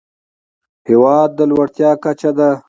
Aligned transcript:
هېواد 0.89 1.29
د 1.35 1.39
لوړتيا 1.49 1.91
کچه 2.03 2.31
ده. 2.37 2.49